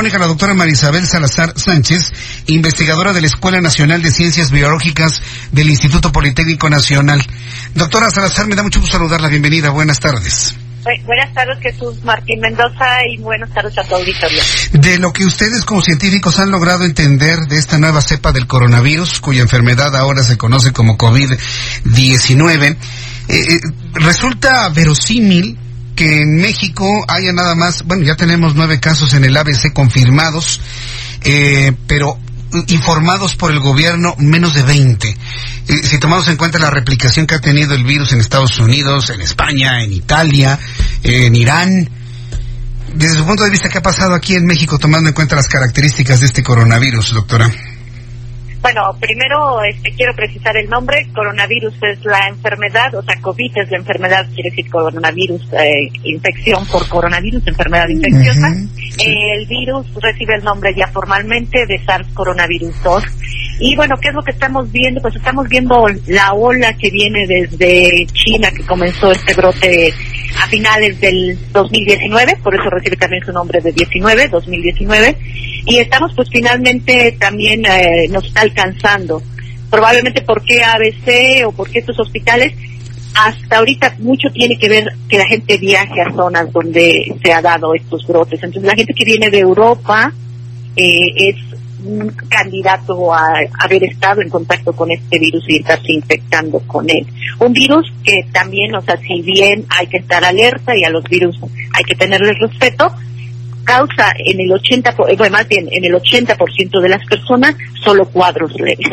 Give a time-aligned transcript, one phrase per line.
[0.00, 2.10] Mónica, la doctora Marisabel Salazar Sánchez,
[2.46, 5.20] investigadora de la Escuela Nacional de Ciencias Biológicas
[5.52, 7.22] del Instituto Politécnico Nacional.
[7.74, 9.28] Doctora Salazar, me da mucho gusto saludarla.
[9.28, 9.68] Bienvenida.
[9.68, 10.54] Buenas tardes.
[10.84, 14.42] Bu- Buenas tardes, Jesús Martín Mendoza, y buenas tardes a tu auditorio.
[14.72, 19.20] De lo que ustedes como científicos han logrado entender de esta nueva cepa del coronavirus,
[19.20, 22.76] cuya enfermedad ahora se conoce como COVID-19, eh,
[23.28, 23.60] eh,
[23.96, 25.58] resulta verosímil
[26.00, 30.62] que en México haya nada más, bueno, ya tenemos nueve casos en el ABC confirmados,
[31.24, 32.18] eh, pero
[32.68, 35.08] informados por el gobierno menos de 20.
[35.10, 35.16] Eh,
[35.82, 39.20] si tomamos en cuenta la replicación que ha tenido el virus en Estados Unidos, en
[39.20, 40.58] España, en Italia,
[41.02, 41.90] en Irán,
[42.94, 45.48] desde su punto de vista, ¿qué ha pasado aquí en México tomando en cuenta las
[45.48, 47.52] características de este coronavirus, doctora?
[48.62, 51.08] Bueno, primero este, quiero precisar el nombre.
[51.14, 56.66] Coronavirus es la enfermedad, o sea, COVID es la enfermedad, quiere decir coronavirus, eh, infección
[56.66, 58.52] por coronavirus, enfermedad infecciosa.
[58.98, 59.12] Sí.
[59.32, 63.04] El virus recibe el nombre ya formalmente de SARS coronavirus 2.
[63.62, 65.02] Y bueno, ¿qué es lo que estamos viendo?
[65.02, 69.92] Pues estamos viendo la ola que viene desde China, que comenzó este brote
[70.42, 75.16] a finales del 2019, por eso recibe también su nombre de 19, 2019.
[75.66, 79.22] Y estamos pues finalmente también eh, nos está alcanzando.
[79.68, 82.54] Probablemente por qué ABC o por qué estos hospitales,
[83.14, 87.42] hasta ahorita mucho tiene que ver que la gente viaje a zonas donde se ha
[87.42, 88.42] dado estos brotes.
[88.42, 90.14] Entonces la gente que viene de Europa
[90.76, 91.49] eh, es
[91.84, 97.06] un candidato a haber estado en contacto con este virus y estarse infectando con él.
[97.38, 101.04] Un virus que también, o sea, si bien hay que estar alerta y a los
[101.04, 101.38] virus
[101.74, 102.92] hay que tenerles respeto,
[103.64, 107.54] causa en el 80, por- eh, bueno, más bien en el 80% de las personas
[107.82, 108.88] solo cuadros leves.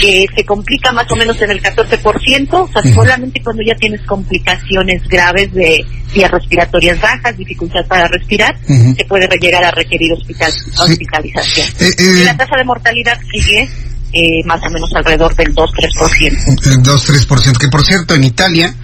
[0.00, 4.00] Que se complica más o menos en el 14%, o sea, solamente cuando ya tienes
[4.02, 8.94] complicaciones graves de vías respiratorias bajas, dificultad para respirar, Ujú.
[8.96, 11.66] se puede llegar a requerir hospital, hospitalización.
[11.80, 13.68] Eh, eh, Y la tasa de mortalidad sigue
[14.12, 16.66] eh, más o menos alrededor del 2-3%.
[16.66, 18.74] El 2-3%, que por cierto, en Italia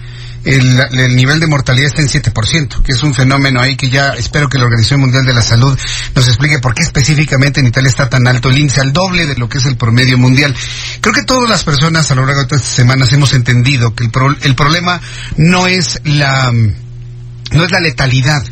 [0.45, 4.09] el, el nivel de mortalidad está en 7%, que es un fenómeno ahí que ya
[4.09, 5.77] espero que la Organización Mundial de la Salud
[6.15, 9.35] nos explique por qué específicamente en Italia está tan alto el índice, al doble de
[9.35, 10.55] lo que es el promedio mundial.
[11.01, 14.11] Creo que todas las personas a lo largo de estas semanas hemos entendido que el,
[14.11, 15.01] pro- el problema
[15.37, 18.43] no es la, no es la letalidad,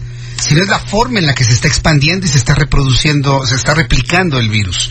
[0.41, 3.55] sino es la forma en la que se está expandiendo y se está reproduciendo, se
[3.55, 4.89] está replicando el virus.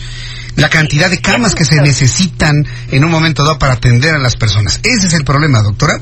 [0.55, 2.53] La cantidad de camas que se necesitan
[2.91, 4.79] en un momento dado para atender a las personas.
[4.83, 5.99] Ese es el problema, doctora.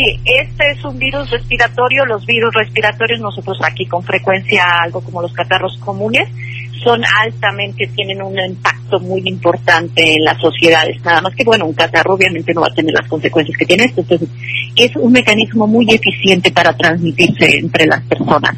[0.00, 2.06] Sí, este es un virus respiratorio.
[2.06, 6.26] Los virus respiratorios, nosotros aquí con frecuencia, algo como los catarros comunes,
[6.82, 11.02] son altamente, tienen un impacto muy importante en las sociedades.
[11.04, 13.84] Nada más que, bueno, un catarro obviamente no va a tener las consecuencias que tiene
[13.84, 14.00] esto.
[14.00, 14.28] Entonces,
[14.76, 18.56] es un mecanismo muy eficiente para transmitirse entre las personas.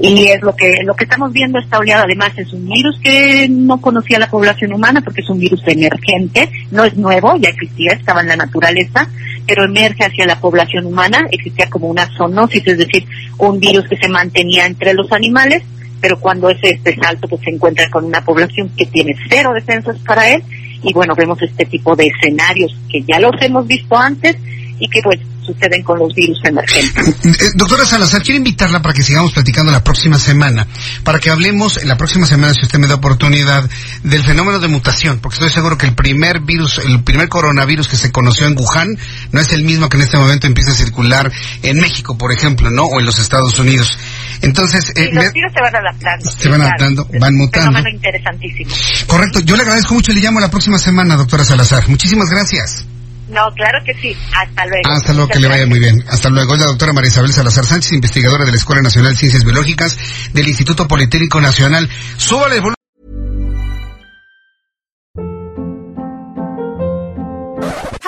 [0.00, 2.02] Y es lo que lo que estamos viendo esta oleada.
[2.04, 6.50] Además, es un virus que no conocía la población humana porque es un virus emergente,
[6.72, 9.08] no es nuevo, ya existía, estaba en la naturaleza,
[9.46, 11.20] pero emerge hacia la población humana.
[11.30, 13.06] Existía como una zoonosis, es decir,
[13.38, 15.62] un virus que se mantenía entre los animales,
[16.04, 19.96] pero cuando ese este salto pues se encuentra con una población que tiene cero defensas
[20.00, 20.42] para él.
[20.82, 24.36] Y bueno, vemos este tipo de escenarios que ya los hemos visto antes
[24.78, 27.08] y que pues suceden con los virus emergentes.
[27.24, 30.66] Eh, doctora Salazar, quiero invitarla para que sigamos platicando la próxima semana,
[31.02, 33.68] para que hablemos en la próxima semana, si usted me da oportunidad,
[34.02, 37.96] del fenómeno de mutación, porque estoy seguro que el primer virus, el primer coronavirus que
[37.96, 38.96] se conoció en Wuhan,
[39.32, 41.30] no es el mismo que en este momento empieza a circular
[41.62, 42.84] en México, por ejemplo, ¿no?
[42.84, 43.98] O en los Estados Unidos.
[44.42, 46.30] Entonces, eh, los virus se van adaptando.
[46.30, 47.72] Se van adaptando, van un mutando.
[47.72, 48.74] fenómeno interesantísimo.
[49.06, 51.88] correcto, yo le agradezco mucho y le llamo la próxima semana, doctora Salazar.
[51.88, 52.86] Muchísimas gracias.
[53.28, 54.16] No, claro que sí.
[54.34, 54.88] Hasta luego.
[54.90, 56.04] Hasta luego, que le vaya muy bien.
[56.08, 56.54] Hasta luego.
[56.54, 59.96] Es la doctora María Isabel Salazar Sánchez, investigadora de la Escuela Nacional de Ciencias Biológicas
[60.32, 61.88] del Instituto Politécnico Nacional.
[62.16, 62.74] Súbale el volumen.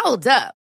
[0.05, 0.66] Hold up.